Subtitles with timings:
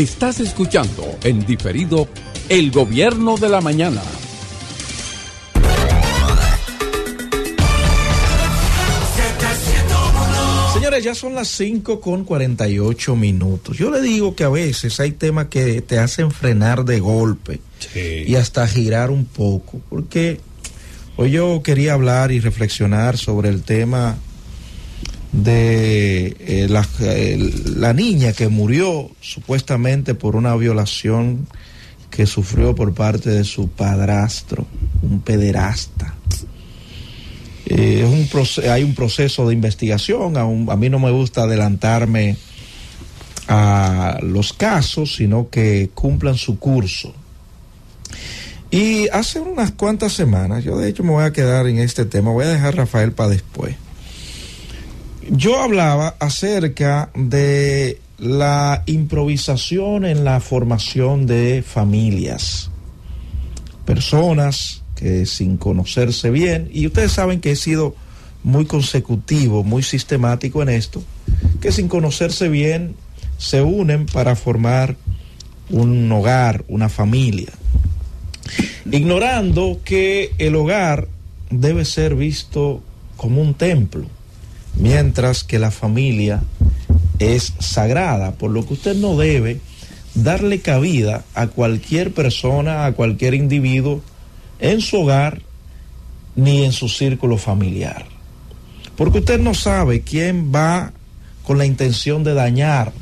[0.00, 2.08] Estás escuchando en diferido
[2.48, 4.00] El Gobierno de la Mañana.
[10.72, 13.76] Señores, ya son las 5 con 48 minutos.
[13.76, 17.60] Yo le digo que a veces hay temas que te hacen frenar de golpe
[17.94, 20.40] y hasta girar un poco, porque
[21.18, 24.16] hoy yo quería hablar y reflexionar sobre el tema
[25.42, 26.86] de eh, la,
[27.76, 31.46] la, niña que murió supuestamente por una violación
[32.10, 34.66] que sufrió por parte de su padrastro,
[35.02, 36.14] un pederasta.
[37.66, 42.36] Eh, es un hay un proceso de investigación, a, a mí no me gusta adelantarme
[43.48, 47.14] a los casos, sino que cumplan su curso.
[48.72, 52.30] Y hace unas cuantas semanas, yo de hecho me voy a quedar en este tema,
[52.30, 53.74] voy a dejar a Rafael para después
[55.30, 62.70] yo hablaba acerca de la improvisación en la formación de familias,
[63.84, 67.94] personas que sin conocerse bien, y ustedes saben que he sido
[68.42, 71.02] muy consecutivo, muy sistemático en esto,
[71.60, 72.96] que sin conocerse bien
[73.38, 74.96] se unen para formar
[75.70, 77.52] un hogar, una familia,
[78.90, 81.06] ignorando que el hogar
[81.50, 82.82] debe ser visto
[83.16, 84.06] como un templo
[84.74, 86.42] mientras que la familia
[87.18, 89.60] es sagrada, por lo que usted no debe
[90.14, 94.02] darle cabida a cualquier persona, a cualquier individuo
[94.58, 95.42] en su hogar
[96.36, 98.06] ni en su círculo familiar.
[98.96, 100.92] Porque usted no sabe quién va
[101.42, 102.92] con la intención de dañar.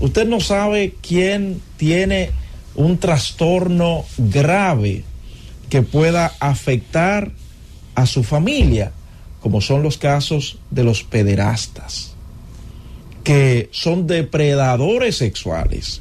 [0.00, 2.30] Usted no sabe quién tiene
[2.74, 5.04] un trastorno grave
[5.68, 7.30] que pueda afectar
[7.94, 8.92] a su familia
[9.42, 12.14] como son los casos de los pederastas,
[13.24, 16.00] que son depredadores sexuales.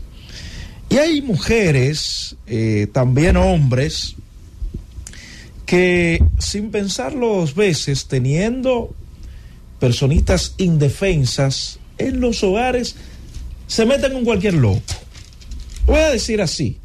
[0.90, 4.16] Y hay mujeres, eh, también hombres,
[5.66, 8.94] que sin pensarlo dos veces, teniendo
[9.80, 12.96] personitas indefensas en los hogares,
[13.68, 14.82] se meten con cualquier loco.
[15.88, 16.78] Voy a decir así,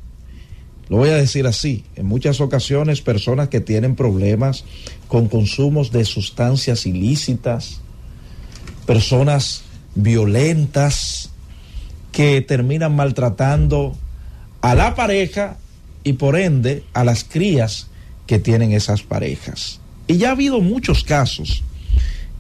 [0.89, 4.65] lo voy a decir así, en muchas ocasiones personas que tienen problemas
[5.09, 7.81] con consumos de sustancias ilícitas,
[8.87, 9.65] personas
[9.97, 11.31] violentas
[12.13, 13.97] que terminan maltratando
[14.61, 15.57] a la pareja
[16.05, 17.89] y por ende a las crías
[18.27, 19.81] que tienen esas parejas.
[20.07, 21.65] Y ya ha habido muchos casos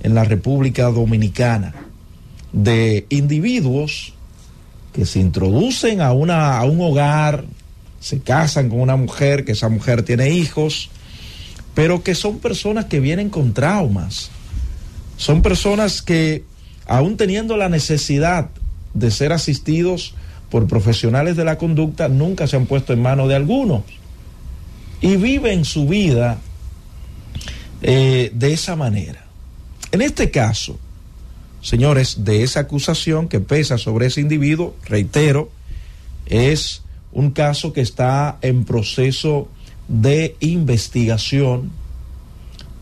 [0.00, 1.74] en la República Dominicana
[2.52, 4.14] de individuos
[4.92, 7.44] que se introducen a, una, a un hogar
[8.00, 10.90] se casan con una mujer, que esa mujer tiene hijos,
[11.74, 14.30] pero que son personas que vienen con traumas.
[15.16, 16.44] Son personas que,
[16.86, 18.50] aún teniendo la necesidad
[18.94, 20.14] de ser asistidos
[20.50, 23.82] por profesionales de la conducta, nunca se han puesto en manos de algunos.
[25.00, 26.38] Y viven su vida
[27.82, 29.26] eh, de esa manera.
[29.92, 30.78] En este caso,
[31.60, 35.50] señores, de esa acusación que pesa sobre ese individuo, reitero,
[36.26, 36.82] es
[37.16, 39.48] un caso que está en proceso
[39.88, 41.72] de investigación,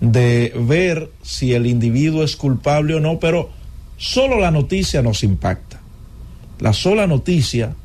[0.01, 3.51] de ver si el individuo es culpable o no, pero
[3.97, 5.81] solo la noticia nos impacta.
[6.59, 7.77] La sola noticia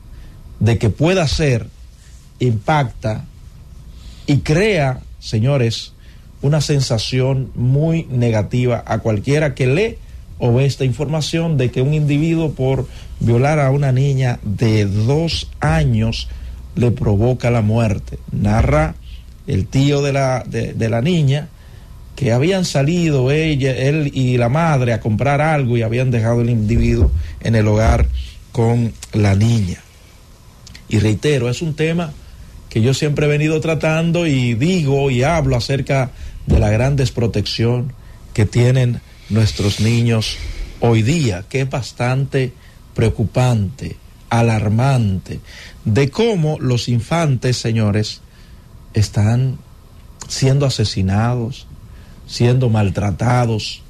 [0.59, 1.67] de que pueda ser
[2.39, 3.25] impacta
[4.25, 5.93] y crea, señores,
[6.41, 9.97] una sensación muy negativa a cualquiera que lee
[10.39, 12.87] o ve esta información de que un individuo por
[13.19, 16.27] violar a una niña de dos años
[16.79, 18.19] le provoca la muerte.
[18.31, 18.95] Narra
[19.47, 21.49] el tío de la, de, la niña
[22.15, 26.49] que habían salido ella, él y la madre a comprar algo y habían dejado el
[26.49, 28.07] individuo en el hogar
[28.51, 29.79] con la niña.
[30.87, 32.13] Y reitero, es un tema
[32.69, 36.11] que yo siempre he venido tratando y digo y hablo acerca
[36.45, 37.93] de la gran desprotección
[38.33, 40.37] que tienen nuestros niños
[40.79, 42.53] hoy día, que es bastante
[42.93, 43.97] preocupante,
[44.29, 45.39] alarmante
[45.85, 48.21] de cómo los infantes, señores,
[48.93, 49.57] están
[50.27, 51.67] siendo asesinados,
[52.27, 53.81] siendo maltratados.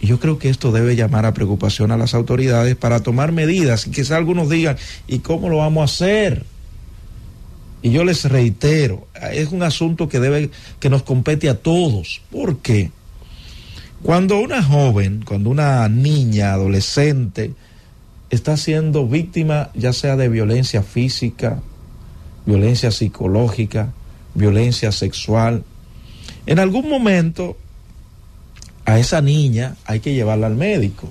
[0.00, 3.86] Y yo creo que esto debe llamar a preocupación a las autoridades para tomar medidas.
[3.86, 6.44] Y quizá algunos digan, ¿y cómo lo vamos a hacer?
[7.82, 12.22] Y yo les reitero, es un asunto que debe, que nos compete a todos.
[12.30, 12.90] ¿Por qué?
[14.02, 17.52] Cuando una joven, cuando una niña, adolescente,
[18.32, 21.60] está siendo víctima ya sea de violencia física,
[22.46, 23.92] violencia psicológica,
[24.34, 25.64] violencia sexual.
[26.46, 27.58] En algún momento
[28.86, 31.10] a esa niña hay que llevarla al médico.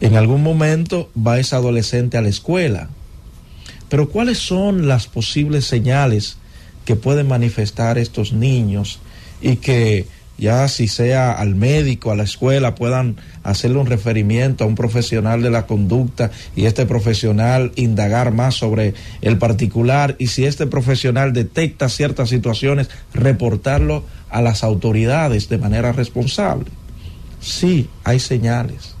[0.00, 2.88] En algún momento va esa adolescente a la escuela.
[3.88, 6.36] Pero ¿cuáles son las posibles señales
[6.84, 9.00] que pueden manifestar estos niños
[9.42, 14.66] y que ya si sea al médico, a la escuela, puedan hacerle un referimiento a
[14.66, 20.44] un profesional de la conducta y este profesional indagar más sobre el particular y si
[20.44, 26.70] este profesional detecta ciertas situaciones, reportarlo a las autoridades de manera responsable.
[27.40, 28.96] Sí, hay señales,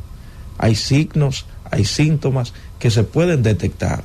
[0.58, 4.04] hay signos, hay síntomas que se pueden detectar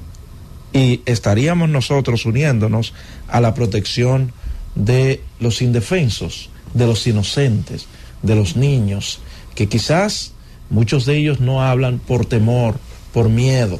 [0.73, 2.93] y estaríamos nosotros uniéndonos
[3.27, 4.31] a la protección
[4.75, 7.87] de los indefensos, de los inocentes,
[8.21, 9.19] de los niños,
[9.55, 10.33] que quizás
[10.69, 12.79] muchos de ellos no hablan por temor,
[13.13, 13.79] por miedo.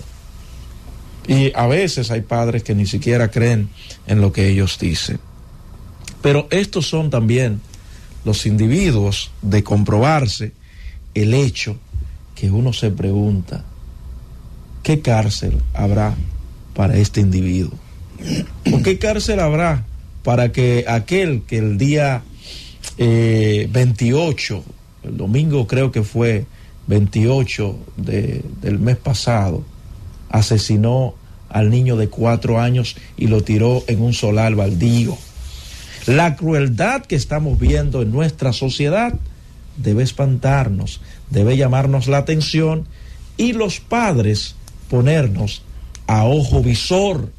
[1.28, 3.70] Y a veces hay padres que ni siquiera creen
[4.08, 5.20] en lo que ellos dicen.
[6.22, 7.62] Pero estos son también
[8.26, 10.52] los individuos de comprobarse
[11.14, 11.78] el hecho
[12.36, 13.64] que uno se pregunta,
[14.84, 16.16] ¿qué cárcel habrá
[16.74, 17.78] para este individuo?
[18.72, 19.86] ¿O qué cárcel habrá
[20.24, 22.24] para que aquel que el día
[23.06, 24.64] 28, eh,
[25.04, 26.46] el domingo creo que fue
[26.88, 29.64] 28 del mes pasado,
[30.30, 31.16] asesinó
[31.50, 35.18] al niño de cuatro años y lo tiró en un solar baldío?
[36.06, 39.14] La crueldad que estamos viendo en nuestra sociedad
[39.78, 42.88] debe espantarnos, debe llamarnos la atención
[43.38, 44.56] y los padres
[44.90, 45.62] ponernos
[46.08, 47.32] a ojo visor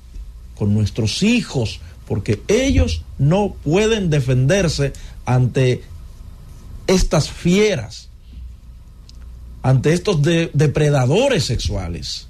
[0.57, 4.93] con nuestros hijos, porque ellos no pueden defenderse
[5.25, 5.82] ante
[6.87, 8.08] estas fieras,
[9.62, 12.26] ante estos depredadores sexuales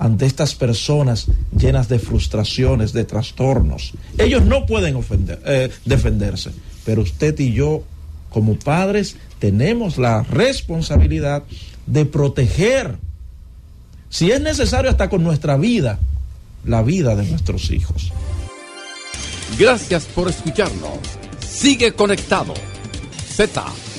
[0.00, 3.92] ante estas personas llenas de frustraciones, de trastornos.
[4.16, 6.52] Ellos no pueden ofender, eh, defenderse,
[6.86, 7.84] pero usted y yo,
[8.30, 11.42] como padres, tenemos la responsabilidad
[11.86, 12.96] de proteger,
[14.08, 15.98] si es necesario hasta con nuestra vida,
[16.64, 18.10] la vida de nuestros hijos.
[19.58, 20.98] Gracias por escucharnos.
[21.50, 22.54] Sigue conectado.
[23.36, 23.89] Z